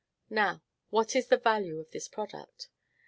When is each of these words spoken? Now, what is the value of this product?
Now, 0.31 0.63
what 0.89 1.15
is 1.15 1.27
the 1.27 1.37
value 1.37 1.79
of 1.79 1.91
this 1.91 2.07
product? 2.07 2.69